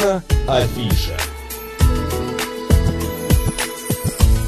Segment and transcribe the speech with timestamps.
[0.00, 1.12] Наша афиша.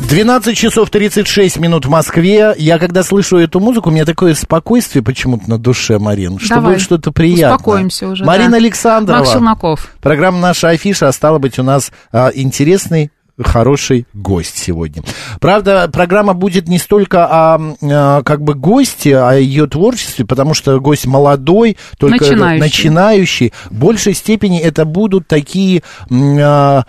[0.08, 2.54] 12 часов 36 минут в Москве.
[2.56, 6.74] Я когда слышу эту музыку, у меня такое спокойствие почему-то на душе, Марин, что Давай.
[6.74, 7.56] будет что-то приятное.
[7.56, 8.56] Успокоимся уже, Марина да.
[8.56, 9.18] Александрова.
[9.18, 9.92] Макс Челноков.
[10.00, 13.10] Программа «Наша афиша», а стало быть, у нас а, интересный
[13.46, 15.02] хороший гость сегодня.
[15.40, 20.54] Правда, программа будет не столько о, а, как бы госте, а о ее творчестве, потому
[20.54, 22.60] что гость молодой, только Начинающий.
[22.60, 23.52] начинающий.
[23.70, 26.82] В большей степени это будут такие э,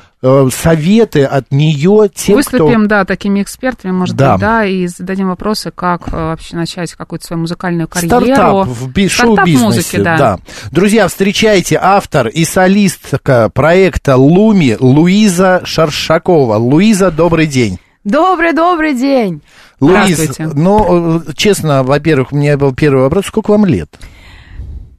[0.51, 2.87] советы от нее тем, Выступим, кто...
[2.87, 4.33] да, такими экспертами, может Да.
[4.33, 8.25] быть, да, и зададим вопросы, как э, вообще начать какую-то свою музыкальную карьеру.
[8.25, 10.17] Стартап в би- шоу-бизнесе, да.
[10.17, 10.37] да.
[10.71, 16.55] Друзья, встречайте автор и солистка проекта «Луми» Луиза Шаршакова.
[16.55, 17.79] Луиза, добрый день.
[18.05, 19.41] Добрый-добрый день.
[19.79, 23.25] Луиз, ну, э, честно, во-первых, у меня был первый вопрос.
[23.25, 23.89] Сколько вам лет?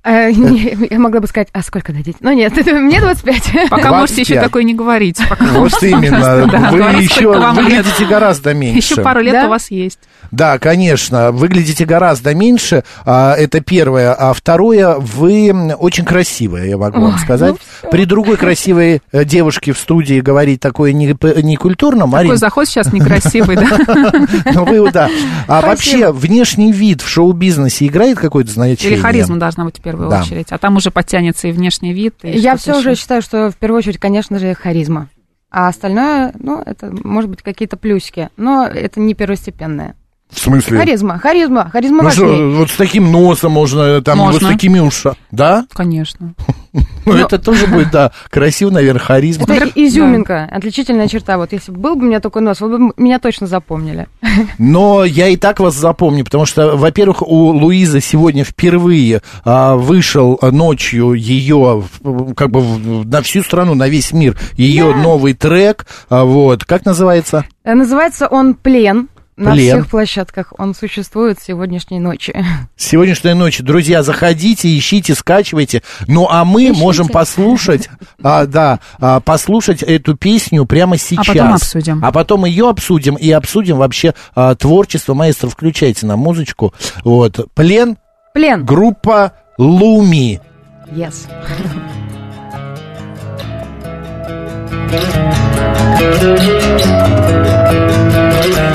[0.04, 2.18] Э, я могла бы сказать, а сколько дадите?
[2.20, 3.70] Но нет, мне 25.
[3.70, 3.92] Пока 25.
[3.92, 5.18] можете еще такое не говорить.
[5.28, 6.46] Пока Вот можете именно.
[6.70, 8.78] Вы еще выглядите гораздо меньше.
[8.78, 9.98] Еще пару лет у вас есть.
[10.30, 14.12] Да, конечно, выглядите гораздо меньше, а, это первое.
[14.14, 17.54] А второе, вы очень красивая, я могу вам сказать.
[17.82, 17.90] ну.
[17.90, 22.28] При другой красивой э, девушке в студии говорить такое не, культурно, Марин.
[22.28, 23.78] Такой заход сейчас некрасивый, да?
[24.54, 25.08] Ну, вы, да.
[25.46, 28.96] А вообще, внешний вид в шоу-бизнесе играет какое-то значение?
[28.96, 30.22] Или харизма должна быть в первую Да.
[30.22, 30.46] очередь.
[30.50, 32.14] А там уже подтянется и внешний вид.
[32.22, 33.00] и Я все уже еще.
[33.00, 35.08] считаю, что в первую очередь, конечно же, харизма.
[35.50, 39.94] А остальное, ну, это может быть какие-то плюсики, но это не первостепенное.
[40.30, 40.78] В смысле?
[40.78, 42.56] Харизма, харизма, харизма Ну что, важнее.
[42.56, 44.40] вот с таким носом можно, там, Можно.
[44.40, 45.16] вот с такими ушами.
[45.30, 45.66] Да?
[45.72, 46.34] Конечно.
[47.06, 49.44] Ну, это тоже будет, да, красиво, наверное, харизма.
[49.44, 51.36] Это изюминка, отличительная черта.
[51.36, 54.08] Вот если бы был бы у меня такой нос, вы бы меня точно запомнили.
[54.58, 60.38] Но я и так вас запомню, потому что, во-первых, у Луизы сегодня впервые а, вышел
[60.42, 61.84] ночью ее,
[62.36, 62.62] как бы
[63.04, 65.86] на всю страну, на весь мир, ее новый трек.
[66.08, 67.44] а, вот, как называется?
[67.64, 69.08] Э, Называется он «Плен».
[69.36, 69.78] На «Плен».
[69.80, 72.34] всех площадках он существует с сегодняшней ночи.
[72.76, 73.58] Сегодняшняя ночь.
[73.58, 75.82] Друзья, заходите, ищите, скачивайте.
[76.06, 76.78] Ну, а мы Ищите.
[76.78, 77.88] можем послушать,
[78.22, 81.26] а, да, а, послушать эту песню прямо сейчас.
[81.26, 82.04] потом обсудим.
[82.04, 85.48] А потом ее обсудим и обсудим вообще а, творчество маэстро.
[85.48, 86.72] Включайте нам музычку.
[87.02, 87.40] Вот.
[87.54, 87.96] Плен,
[88.34, 88.64] «Плен».
[88.64, 90.40] группа Луми.
[90.92, 91.26] Yes.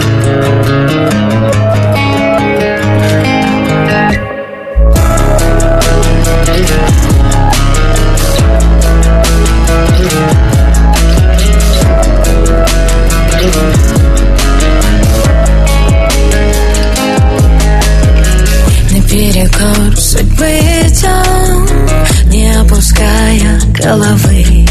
[18.92, 20.46] Наперекор судьбы
[20.86, 24.68] идем, не опуская головы.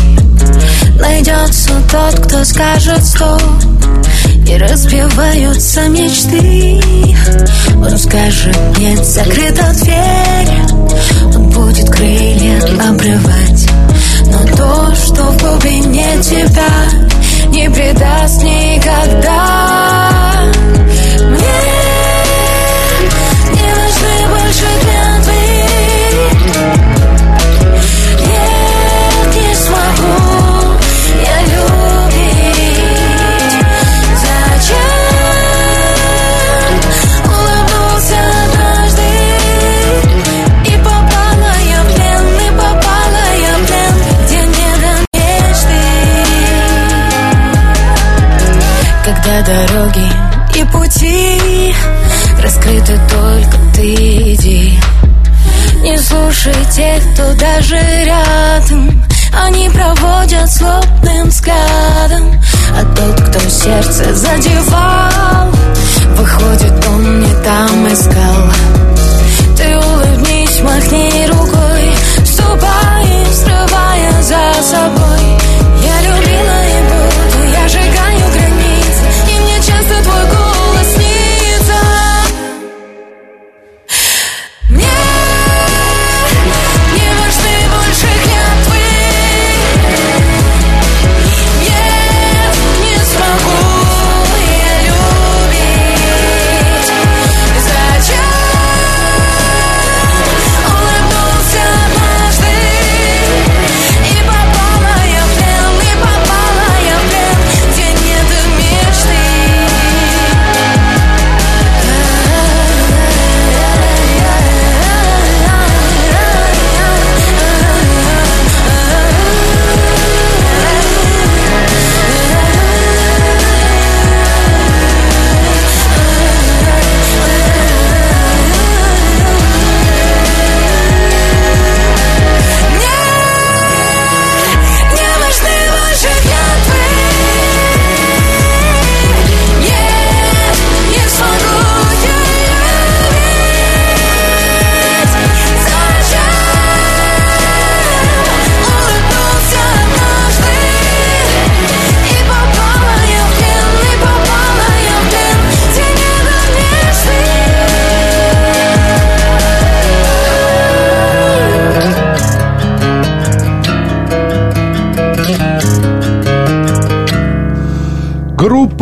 [1.00, 3.42] Найдется тот, кто скажет стоп,
[4.48, 6.80] и разбиваются мечты.
[7.76, 13.68] Он скажет нет, закрыта дверь, он будет крылья обрывать.
[14.26, 16.68] Но то, что в глубине тебя,
[17.48, 19.67] не предаст никогда.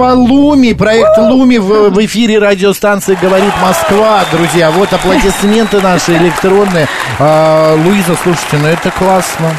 [0.06, 4.22] Группа Луми, проект Луми в, в эфире радиостанции «Говорит Москва».
[4.30, 6.86] Друзья, вот аплодисменты наши электронные.
[7.18, 9.50] А, Луиза, слушайте, ну это классно.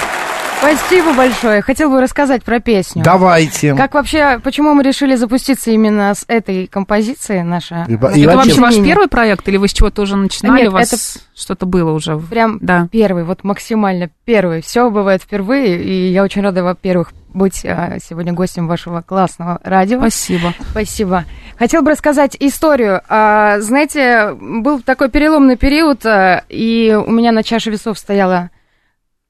[0.59, 1.61] Спасибо большое.
[1.61, 3.03] Хотел бы рассказать про песню.
[3.03, 3.75] Давайте.
[3.75, 7.85] Как вообще, почему мы решили запуститься именно с этой композиции наша?
[7.87, 10.61] И- и Это вообще- вообще ваш первый проект, или вы с чего-то уже начинали?
[10.61, 12.17] Нет, у вас это- что-то было уже?
[12.17, 12.87] Прям Да.
[12.91, 14.61] первый, вот максимально первый.
[14.63, 19.99] Все бывает впервые, и я очень рада, во-первых, быть а, сегодня гостем вашего классного радио.
[19.99, 20.53] Спасибо.
[20.71, 21.25] Спасибо.
[21.57, 23.01] Хотел бы рассказать историю.
[23.07, 28.49] А, Знаете, был такой переломный период, а, и у меня на чаше весов стояла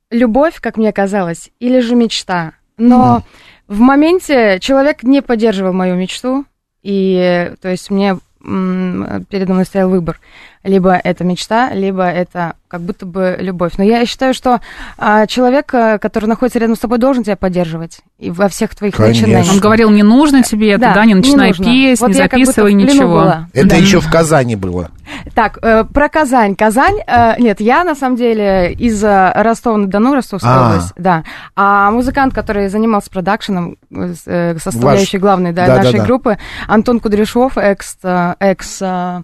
[0.10, 2.54] любовь, как мне казалось, или же мечта.
[2.78, 3.24] Но
[3.68, 6.46] в моменте человек не поддерживал мою мечту,
[6.84, 10.20] и то есть мне передо мной стоял выбор.
[10.64, 13.74] Либо это мечта, либо это как будто бы любовь.
[13.78, 14.60] Но я считаю, что
[14.98, 18.96] а, человек, а, который находится рядом с тобой, должен тебя поддерживать и во всех твоих
[18.96, 19.28] Конечно.
[19.28, 19.54] начинаниях.
[19.54, 21.66] Он говорил, не нужно тебе это, да, не начинай нужно.
[21.66, 23.08] петь, Вот не я как будто записывай ничего.
[23.10, 23.48] была.
[23.54, 23.76] Это Да.
[23.78, 24.92] еще в Казани было.
[25.34, 26.56] Так, э, про Казань.
[26.56, 30.70] Казань, э, нет, я на самом деле из э, Ростова-на-Дону, Ростовская А.
[30.70, 31.24] область, да.
[31.56, 36.06] А музыкант, который занимался продакшеном, э, э, составляющий Ваш- главной да, Да, да, нашей да.
[36.06, 36.38] группы,
[36.68, 39.22] Антон Кудряшов, экс, э, экс, э,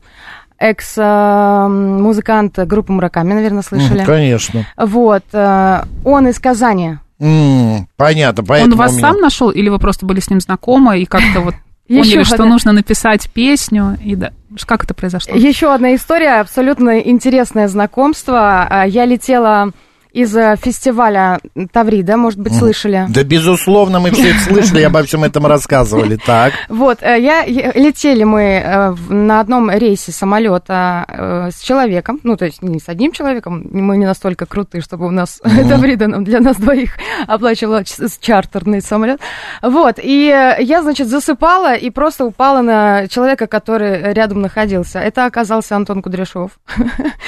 [0.63, 4.03] экс э, музыкант группы Мураками, наверное, слышали.
[4.05, 4.65] Конечно.
[4.77, 6.97] Вот, э, он из Казани.
[7.19, 10.39] М, понятно, Он поэтому вас у меня- сам нашел, или вы просто были с ним
[10.39, 11.55] знакомы и как-то вот
[11.87, 13.97] поняли, что нужно написать песню?
[14.03, 14.31] И да.
[14.65, 15.35] Как это произошло?
[15.35, 18.67] Еще одна история, абсолютно интересное знакомство.
[18.69, 19.71] А, Я летела
[20.13, 21.39] из э, фестиваля
[21.71, 23.07] Таврида, может быть, слышали.
[23.09, 26.17] Да, безусловно, мы все это слышали, обо всем этом рассказывали.
[26.23, 26.53] Так.
[26.69, 32.61] Вот, э, я, летели мы э, на одном рейсе самолета с человеком, ну, то есть
[32.61, 36.97] не с одним человеком, мы не настолько крутые, чтобы у нас Таврида для нас двоих
[37.27, 39.19] оплачивала чартерный самолет.
[39.63, 40.27] Вот, и
[40.59, 44.99] я, значит, засыпала и просто упала на человека, который рядом находился.
[44.99, 46.51] Это оказался Антон Кудряшов.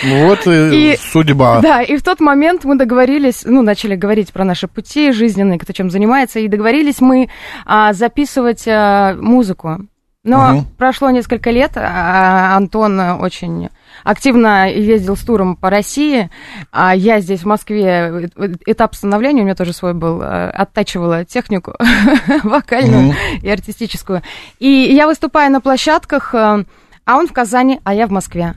[0.03, 1.61] Вот и, И- судьба.
[1.61, 5.73] Да, и в тот момент мы договорились, ну, начали говорить про наши пути жизненные, кто
[5.73, 7.29] чем занимается, и договорились мы
[7.65, 9.79] а, записывать а, музыку.
[10.23, 10.65] Но Мгм.
[10.77, 13.69] прошло несколько лет, а Антон очень
[14.03, 16.31] активно ездил с туром по России,
[16.71, 21.25] а я здесь в Москве, э, этап становления у меня тоже свой был, э, оттачивала
[21.25, 21.73] технику
[22.43, 23.15] вокальную Мгм.
[23.43, 24.23] и артистическую.
[24.57, 26.63] И я выступаю на площадках, а
[27.07, 28.55] он в Казани, а я в Москве.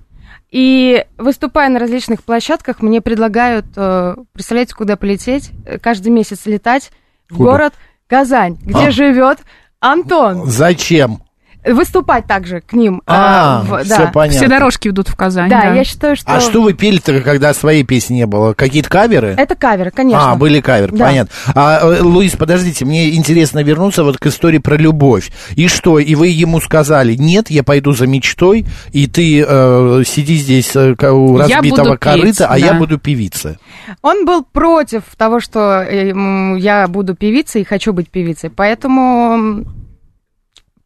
[0.50, 6.90] И выступая на различных площадках, мне предлагают, э, представляете, куда полететь, Э, каждый месяц летать
[7.28, 7.50] в Куда?
[7.50, 7.74] город
[8.06, 8.90] Казань, где А.
[8.90, 9.38] живет
[9.80, 10.46] Антон.
[10.46, 11.22] Зачем?
[11.66, 12.98] Выступать также к ним.
[12.98, 14.10] э, А, в- все да.
[14.12, 14.38] понятно.
[14.38, 15.50] Все дорожки ведут в Казань.
[15.50, 15.74] Да, да.
[15.74, 16.32] я считаю, что...
[16.32, 18.54] А что вы пели-то, когда своей песни не было?
[18.54, 19.34] Какие-то каверы?
[19.36, 20.32] Это кавер, конечно.
[20.32, 21.06] А, были каверы, Да.
[21.06, 21.32] понятно.
[21.54, 25.30] А, э, Луис, подождите, мне интересно вернуться вот к истории про любовь.
[25.56, 30.36] И что, и вы ему сказали, нет, я пойду за мечтой, и ты э, сиди
[30.36, 32.78] здесь э, у Я разбитого корыта, петь, а я да.
[32.78, 33.58] буду певицей.
[34.02, 36.12] Он был против того, что э,
[36.58, 38.48] я буду певицей и хочу быть певицей.
[38.50, 39.64] Поэтому...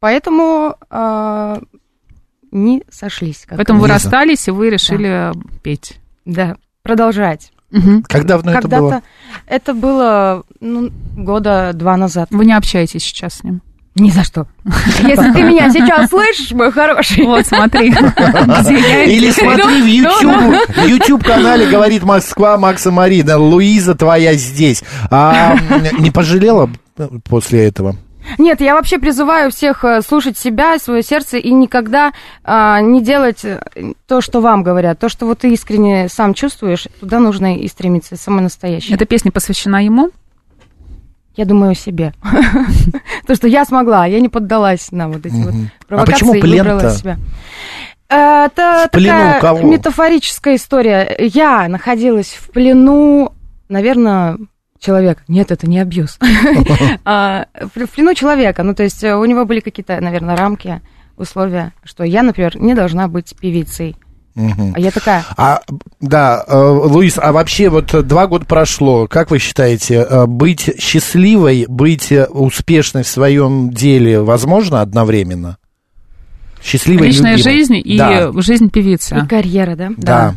[0.02, 1.56] Поэтому э,
[2.50, 3.44] не сошлись.
[3.46, 3.94] как Поэтому вы Лиза.
[3.94, 5.30] расстались, и вы решили
[5.62, 6.00] петь.
[6.24, 7.52] Да, продолжать.
[8.08, 9.02] Как давно это было?
[9.46, 12.26] это было ну, года два назад.
[12.32, 13.62] Вы не общаетесь сейчас с ним.
[13.94, 14.48] Ни за что.
[14.64, 17.24] Если ты меня сейчас слышишь, мой хороший.
[17.24, 24.82] Вот, смотри, Или смотри в YouTube, в YouTube-канале говорит Москва, Макса Марина, Луиза твоя здесь.
[25.12, 25.56] А
[25.96, 26.68] не пожалела
[27.28, 27.94] после этого?
[28.38, 32.12] Нет, я вообще призываю всех э, слушать себя, свое сердце и никогда
[32.44, 33.60] а, не делать э,
[34.06, 34.98] то, что вам говорят.
[34.98, 38.96] То, что вот ты искренне сам чувствуешь, туда нужно и стремиться, самое настоящее.
[38.96, 40.10] Эта песня посвящена ему?
[41.34, 42.12] Я думаю о себе.
[43.26, 45.54] То, что я смогла, я не поддалась на вот эти вот.
[45.54, 47.18] А провокации и выбрала себя.
[48.08, 51.16] Э, Это такая метафорическая история.
[51.18, 53.32] Я находилась в плену,
[53.68, 54.36] наверное,
[54.82, 55.22] человека.
[55.28, 56.18] Нет, это не абьюз.
[57.04, 58.62] А, В плену человека.
[58.62, 60.80] Ну, то есть э, у него были какие-то, наверное, рамки,
[61.16, 63.96] условия, что я, например, не должна быть певицей.
[64.34, 65.60] А я такая, А,
[66.00, 69.06] да, э, Луис, а вообще вот два года прошло.
[69.06, 75.58] Как вы считаете, э, быть счастливой, быть успешной в своем деле возможно одновременно?
[76.62, 77.52] Счастливой Личная любимой?
[77.52, 79.18] жизнь и Да, жизнь певицы.
[79.22, 79.90] и карьера, да?
[79.96, 80.34] да.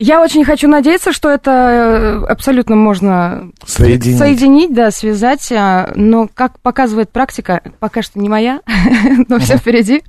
[0.00, 4.18] Я очень хочу надеяться, что это э, абсолютно можно Соединить.
[4.18, 5.50] соединить, да, связать.
[5.52, 8.60] а, Но, как показывает практика, пока что не моя,
[9.28, 10.02] но все впереди,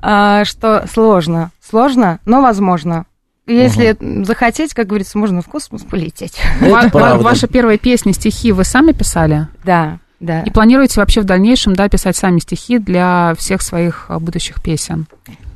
[0.00, 1.50] а, что сложно.
[1.60, 3.04] Сложно, но возможно.
[3.46, 6.38] Если захотеть, как говорится, можно в космос полететь.
[6.60, 7.24] Это Ва- ва- правда.
[7.24, 9.48] Ваша первая песня, стихи вы сами писали?
[9.64, 9.98] Да.
[10.20, 10.42] Да.
[10.42, 15.06] И планируете вообще в дальнейшем, да, писать сами стихи для всех своих а, будущих песен?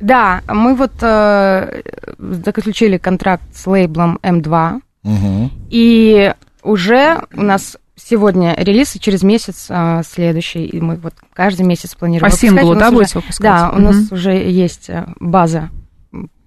[0.01, 1.83] Да, мы вот э,
[2.19, 5.51] заключили контракт с лейблом М2, Мгм.
[5.69, 11.67] и уже у нас сегодня релиз, и через месяц э, следующий, и мы вот каждый
[11.67, 12.51] месяц планируем По выпускать.
[12.51, 13.43] синглу, нас да, будете выпускать?
[13.43, 14.09] Да, у нас Мгм.
[14.13, 15.69] уже есть э, база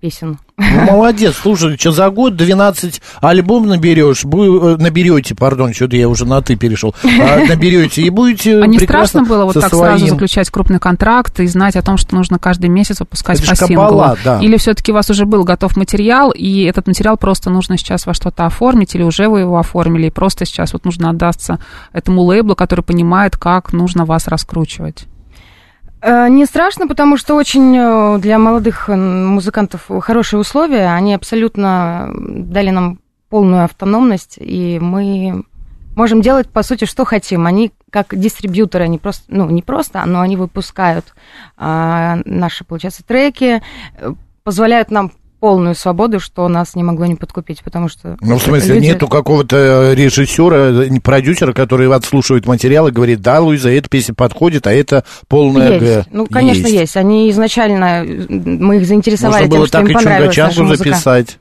[0.09, 0.37] песен.
[0.57, 6.07] Ну, молодец, слушай, что за год 12 альбом наберешь, бу- э, наберете, пардон, что-то я
[6.09, 9.77] уже на ты перешел, а, наберете и будете А не страшно было вот так сразу
[9.97, 13.55] своим- заключать крупный контракт и знать о том, что нужно каждый месяц выпускать Это по
[13.55, 13.75] синглу?
[13.75, 14.39] кабала, да.
[14.41, 18.13] Или все-таки у вас уже был готов материал, и этот материал просто нужно сейчас во
[18.15, 21.59] что-то оформить, или уже вы его оформили, и просто сейчас вот нужно отдаться
[21.93, 25.05] этому лейблу, который понимает, как нужно вас раскручивать?
[26.01, 30.93] Э, Не страшно, потому что очень э, для молодых музыкантов хорошие условия.
[30.93, 32.99] Они абсолютно дали нам
[33.29, 35.43] полную автономность, и мы
[35.95, 37.45] можем делать, по сути, что хотим.
[37.45, 41.13] Они как дистрибьюторы, они просто, ну, не просто, но они выпускают
[41.57, 43.61] а, наши, получается, треки,
[43.97, 44.13] э,
[44.43, 48.17] позволяют нам полную свободу, что нас не могло не подкупить, потому что...
[48.21, 53.39] Ну, в смысле, люди- нету какого-то режиссера, э, продюсера, который отслушивает материал и говорит, да,
[53.39, 55.85] Луиза, эта песня подходит, а это полная Есть.
[55.85, 56.05] Г».
[56.11, 56.97] Ну, конечно, есть.
[56.97, 60.75] Они изначально, э, мы их заинтересовали Можно тем, было что так им и понравилась Чунгачанку
[60.75, 61.37] записать.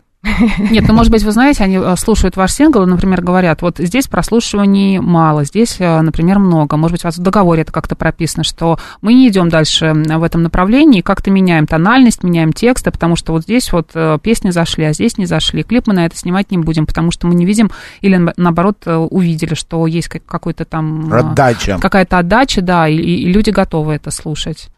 [0.70, 3.78] Нет, ну, может быть, вы знаете, они э, слушают ваш сингл и, например, говорят, вот
[3.78, 6.76] здесь прослушиваний мало, здесь, э, например, много.
[6.76, 10.22] Может быть, у вас в договоре это как-то прописано, что мы не идем дальше в
[10.22, 14.84] этом направлении, как-то меняем тональность, меняем тексты, потому что вот здесь вот э, песни зашли,
[14.84, 15.62] а здесь не зашли.
[15.62, 18.86] Клип мы на это снимать не будем, потому что мы не видим или, на- наоборот,
[18.86, 21.12] увидели, что есть как- какой-то там...
[21.12, 21.78] Отдача.
[21.80, 24.68] Какая-то отдача, да, и, и люди готовы это слушать.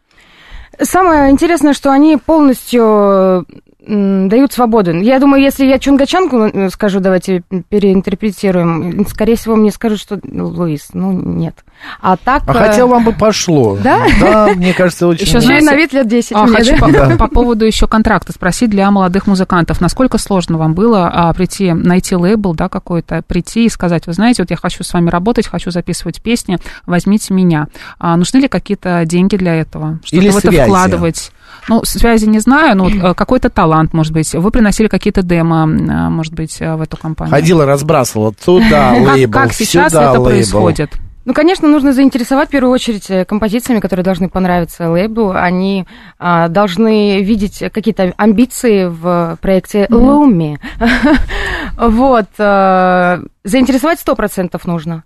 [0.81, 3.47] Самое интересное, что они полностью
[3.89, 4.93] дают свободу.
[5.01, 10.47] Я думаю, если я Чунгачанку э, скажу, давайте переинтерпретируем, скорее всего, мне скажут, что ну,
[10.47, 11.65] Луис, ну, нет.
[12.03, 12.43] А так...
[12.47, 13.79] А э, хотя вам бы пошло.
[13.83, 14.07] Да?
[14.21, 15.27] Да, мне кажется, очень...
[15.27, 17.11] Еще знаете- на вид лет 10 А, мне, хочу да?
[17.11, 19.81] по, по поводу еще контракта спросить для молодых музыкантов.
[19.81, 24.43] Насколько сложно вам было а, прийти, найти лейбл, да, какой-то, прийти и сказать, вы знаете,
[24.43, 27.69] вот я хочу с вами работать, хочу записывать песни, возьмите меня.
[27.99, 29.99] А, нужны ли какие-то деньги для этого?
[30.05, 30.65] Что-то Или в это связи?
[30.65, 31.33] вкладывать?
[31.69, 34.35] Ну, связи не знаю, но вот, э, какой-то талант, может быть.
[34.35, 35.67] Вы приносили какие-то демо, а,
[36.11, 37.31] может быть, э, в эту компанию.
[37.35, 40.25] Ходила, разбрасывала туда Как- лейбл, как сейчас сюда это лейбл.
[40.25, 40.91] происходит?
[41.25, 45.33] Ну, конечно, нужно заинтересовать в первую очередь э, композициями, которые должны понравиться лейблу.
[45.33, 45.87] Они
[46.19, 50.59] а, должны видеть какие-то амбиции в проекте Луми.
[51.77, 52.27] Вот.
[52.39, 55.05] а, Заинтересовать сто процентов нужно.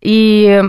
[0.00, 0.62] И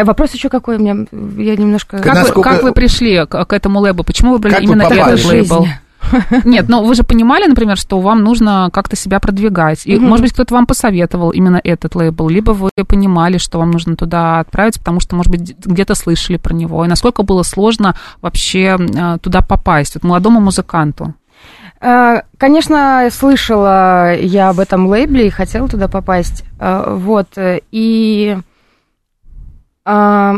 [0.00, 1.06] а вопрос еще какой у меня?
[1.42, 1.98] Я немножко...
[1.98, 4.04] Как, насколько- вы, как вы пришли к, к этому лейблу?
[4.04, 5.14] Почему вы выбрали Как вы именно попали?
[5.14, 5.66] этот лейбл?
[6.44, 9.86] Нет, но вы же понимали, например, что вам нужно как-то себя продвигать.
[9.86, 10.06] И, Мгм.
[10.08, 14.40] может быть, кто-то вам посоветовал именно этот лейбл, либо вы понимали, что вам нужно туда
[14.40, 16.84] отправиться, потому что, может быть, где-то слышали про него.
[16.84, 21.14] И насколько было сложно вообще э, туда попасть, вот молодому музыканту?
[21.80, 26.44] А, Конечно, слышала я об этом лейбле и хотела туда попасть.
[26.58, 27.28] А, Вот.
[27.36, 28.36] э, И
[29.84, 30.36] а,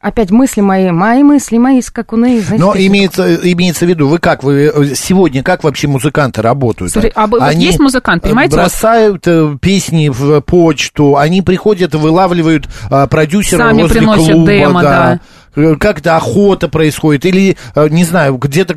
[0.00, 2.40] опять мысли мои, мои мысли, мои скакуны.
[2.40, 6.92] знаете, Но имеется, имеется в виду, вы как, вы э, сегодня, как вообще музыканты работают?
[6.92, 11.94] Смотри, а вы- вот Они есть музыкант, понимаете, бросают э, песни в почту, они приходят,
[11.94, 15.20] вылавливают а, продюсера Сами возле приносят клуба, демо, да.
[15.56, 18.76] Э, Как-то охота происходит, или, не знаю, где-то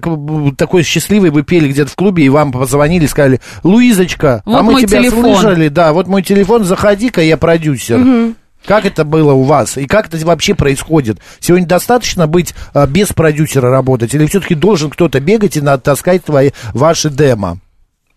[0.57, 4.71] такой счастливый вы пели где-то в клубе, и вам позвонили, сказали, Луизочка, а Вот мы
[4.71, 5.35] мой тебя телефон».
[5.35, 8.33] слышали, да, вот мой телефон, заходи-ка, я продюсер.
[8.65, 9.77] Как это было у вас?
[9.77, 11.19] И как это вообще происходит?
[11.39, 14.13] Сегодня достаточно быть а, без продюсера работать?
[14.13, 17.59] Или все-таки должен кто-то бегать и таскать твои, ваши демо?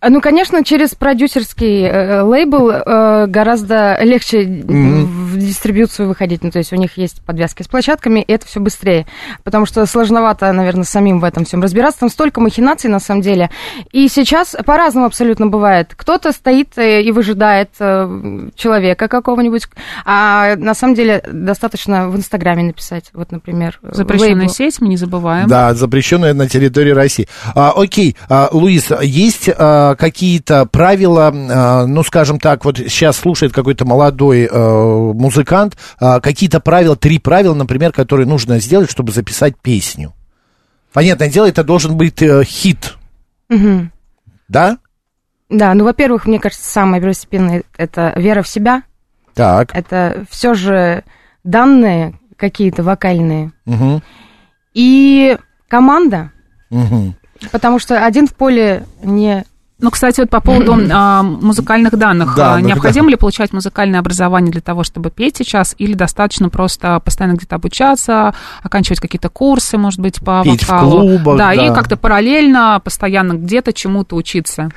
[0.02, 6.42] А, Ну, конечно, через продюсерский э, лейбл э, гораздо легче в дистрибьюцию выходить.
[6.42, 9.06] Ну, то есть у них есть подвязки с площадками, и это все быстрее.
[9.44, 12.00] Потому что сложновато, наверное, самим в этом всем разбираться.
[12.00, 13.48] Там столько махинаций, на самом деле.
[13.92, 15.92] И сейчас по-разному абсолютно бывает.
[15.96, 19.68] Кто-то стоит э, и выжидает э, человека какого-нибудь,
[20.04, 23.04] а на самом деле достаточно в Инстаграме написать.
[23.12, 24.52] Вот, например, э, запрещенная лейбл.
[24.52, 25.46] сеть, мы не забываем.
[25.46, 27.28] Да, запрещенная на территории России.
[27.54, 33.52] А, окей, а, Луис, есть а, какие-то правила, а, ну, скажем так, вот сейчас слушает
[33.52, 39.56] какой-то молодой а, музыкант, а, какие-то правила, три правила, например, которые нужно сделать, чтобы записать
[39.60, 40.12] песню?
[40.92, 42.96] Понятное дело, это должен быть э, хит,
[43.48, 43.90] Мгм.
[44.48, 44.78] да?
[45.48, 48.82] Да, ну, во-первых, мне кажется, самое первостепенное– это вера в себя.
[49.34, 49.74] Так.
[49.74, 51.04] Это все же
[51.44, 53.52] данные какие-то вокальные.
[53.64, 54.02] Мгм,
[54.74, 55.36] И
[55.68, 56.30] команда,
[56.70, 57.14] мгм.
[57.50, 59.44] потому что один в поле не
[59.82, 62.36] Ну, кстати, вот по поводу а, музыкальных данных.
[62.36, 66.48] Да, А, ну, Необходимо ли получать музыкальное образование для того, чтобы петь сейчас, или достаточно
[66.48, 71.00] просто постоянно где-то обучаться, оканчивать какие-то курсы, может быть, по Петь в вокалу?
[71.00, 71.66] клубах, да, да.
[71.66, 74.70] и как-то параллельно, постоянно где-то чему-то учиться.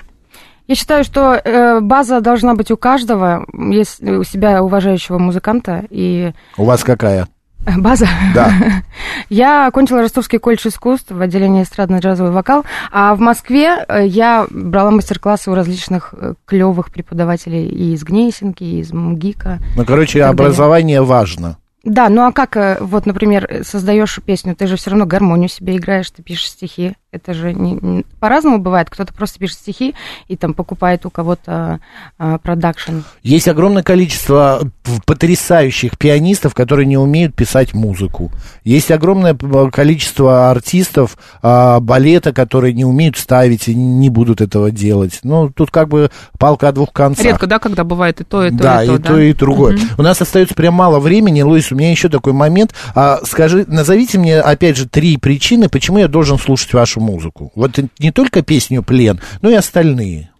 [0.68, 6.32] Я считаю, что э, база должна быть у каждого, если у себя уважающего музыканта, и
[6.58, 7.28] У вас какая?
[7.78, 8.08] База.
[8.34, 8.52] Да.
[9.30, 14.92] Я окончила Ростовский колледж искусств в отделении эстрадно-джазовый вокал, а в Москве э, я брала
[14.92, 16.14] мастер-классы у различных
[16.46, 19.60] клевых преподавателей и из Гнесинки, и из МГИКа.
[19.76, 20.46] Ну, короче, так далее.
[20.48, 21.58] образование важно.
[21.86, 25.50] Да, ну а как, э, вот, например, э, создаешь песню, ты же все равно гармонию
[25.50, 26.96] себе играешь, ты пишешь стихи.
[27.16, 28.90] Это же не- не- по-разному бывает.
[28.90, 29.96] Кто-то просто пишет стихи
[30.28, 31.80] и там покупает у кого-то
[32.18, 33.00] а, продакшн.
[33.24, 34.62] Есть огромное количество
[35.06, 38.32] потрясающих пианистов, которые не умеют писать музыку.
[38.64, 44.72] Есть огромное п- количество артистов а, балета, которые не умеют ставить и не будут этого
[44.72, 45.20] делать.
[45.24, 47.26] Ну, тут как бы палка о двух концах.
[47.26, 49.78] Редко, да, когда бывает и то, и то, да, и то, и то, и другое.
[49.78, 49.88] Мгм.
[49.98, 51.42] У нас остается прям мало времени.
[51.42, 52.74] Луис, у меня еще такой момент.
[52.94, 57.52] А, скажи, назовите мне, опять же, три причины, почему я должен слушать вашу музыку.
[57.56, 60.32] Вот не только песню «Плен», но и остальные.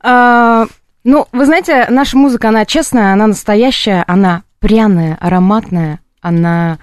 [0.00, 0.66] А,
[1.04, 6.78] ну, вы знаете, наша музыка, она честная, она настоящая, она пряная, ароматная, она,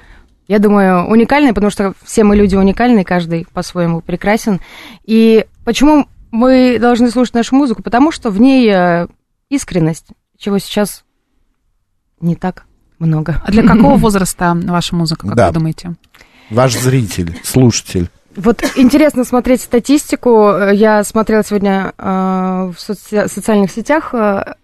[0.48, 4.60] я думаю, уникальная, потому что все мы люди уникальны, каждый по-своему прекрасен.
[5.04, 7.84] И почему мы должны слушать нашу музыку?
[7.84, 9.08] Потому что в ней э,
[9.50, 11.04] искренность, чего сейчас
[12.20, 12.66] не так
[13.00, 13.42] много.
[13.46, 15.48] А для какого возраста ваша музыка, как Да.
[15.48, 15.96] вы думаете?
[16.50, 18.10] Ваш зритель, слушатель.
[18.36, 20.50] Вот интересно смотреть статистику.
[20.50, 24.14] Э, Я смотрела сегодня э, в соцсе- социальных сетях.
[24.14, 24.56] э,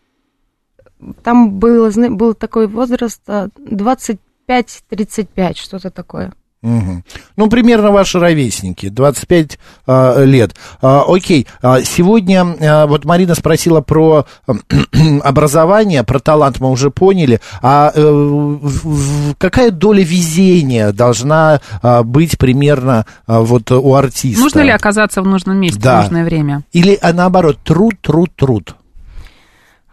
[1.24, 6.34] Там был, зна- был такой возраст э, 25-35, что-то такое.
[6.62, 7.04] Мгм.
[7.38, 10.56] Ну, примерно ваши ровесники, 25 а, лет.
[10.80, 14.28] А, окей, а, сегодня а, вот Марина спросила про
[15.24, 17.42] образование, про талант мы уже поняли.
[17.64, 24.40] А э, в- в- какая доля везения должна а, быть примерно а, вот у артиста?
[24.44, 26.02] Нужно ли оказаться в нужном месте Да.
[26.02, 26.62] в нужное время?
[26.74, 28.76] Или а, наоборот, труд, труд, труд?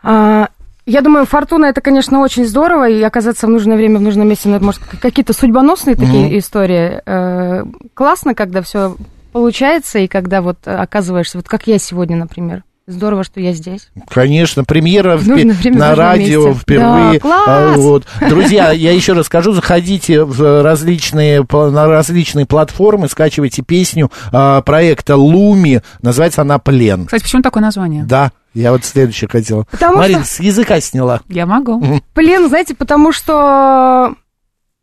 [0.03, 0.49] А,
[0.89, 4.49] Я думаю, фортуна это, конечно, очень здорово, и оказаться в нужное время в нужном месте,
[4.49, 7.03] ну, это, может, какие-то судьбоносные такие истории.
[7.05, 8.97] Э, Классно, когда все
[9.33, 12.65] получается, и когда вот э, оказываешься, вот как я сегодня, например.
[12.89, 13.91] Здорово, что я здесь.
[14.09, 16.61] Конечно, премьера в время на радио месте.
[16.63, 17.13] впервые.
[17.13, 17.45] Да, класс!
[17.47, 18.07] А, вот.
[18.31, 25.17] Друзья, я еще раз скажу, заходите в различные, на различные платформы, скачивайте песню а, проекта
[25.19, 27.05] Луми, называется она «Плен».
[27.05, 28.05] Кстати, почему такое название?
[28.05, 29.65] Да, я вот следующее хотела.
[29.71, 31.21] Потому Марин, что- с языка сняла.
[31.29, 32.01] Я могу.
[32.15, 34.15] Плен, знаете, потому что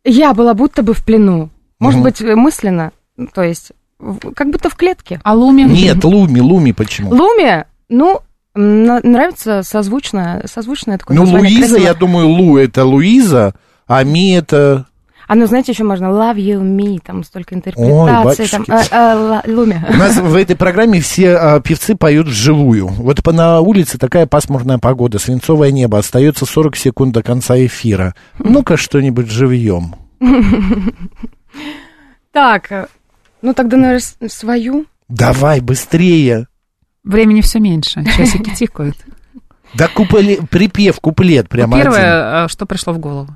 [0.04, 1.50] я была будто бы в плену.
[1.80, 2.04] Может Мгм.
[2.04, 2.92] быть, мысленно,
[3.34, 3.72] то есть
[4.36, 5.20] как будто в клетке.
[5.24, 5.64] А Луми?
[5.64, 7.10] Нет, Луми, Луми почему?
[7.16, 8.22] Луми, ну,
[8.56, 11.88] нравится созвучное, созвучное такое Ну, Луиза, красиво.
[11.88, 13.54] я думаю, Лу это Луиза,
[13.88, 14.86] а Ми это...
[15.28, 18.94] А ну, знаете, еще можно love you, me, там столько интерпретаций, там, батюшки.
[18.94, 19.84] а, а, Луми.
[19.90, 22.88] У нас в этой программе все а, певцы поют вживую.
[22.88, 28.14] Вот по, на улице такая пасмурная погода, свинцовое небо, остается 40 секунд до конца эфира.
[28.38, 29.96] Ну-ка что-нибудь живьем.
[32.32, 32.88] Так, э,
[33.42, 34.86] ну тогда, наверное, свою.
[35.08, 36.48] Давай, быстрее.
[37.06, 38.98] Времени все меньше, часики тикают.
[39.76, 42.46] Да купле, припев, куплет прямо ну, Первое, один.
[42.46, 43.30] А, что пришло в голову.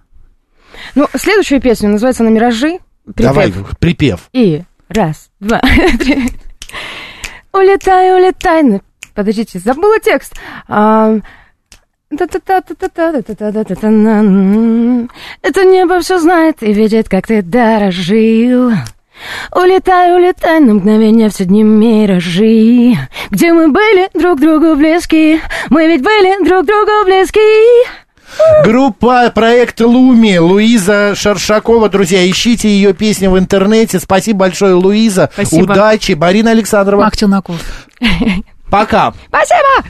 [0.95, 2.79] Ну, следующая песня называется «На миражи».
[3.05, 3.25] Припев.
[3.25, 4.29] Давай, припев.
[4.33, 5.59] И раз, два,
[5.99, 6.31] три.
[7.53, 8.81] Улетай, улетай.
[9.13, 10.33] Подождите, забыла текст.
[10.67, 11.21] Это
[15.65, 18.71] небо все знает и видит, как ты дорожил.
[19.55, 22.97] Улетай, улетай на мгновение все дни миражи.
[23.29, 25.39] Где мы были друг другу близки.
[25.69, 27.39] Мы ведь были друг другу близки.
[28.63, 31.89] Группа проект Луми, Луиза Шаршакова.
[31.89, 33.99] Друзья, ищите ее песни в интернете.
[33.99, 35.29] Спасибо большое, Луиза.
[35.33, 35.71] Спасибо.
[35.71, 36.13] Удачи.
[36.13, 37.03] Марина Александрова.
[37.03, 37.59] Мак Челноков.
[38.69, 39.13] Пока.
[39.27, 39.89] Спасибо!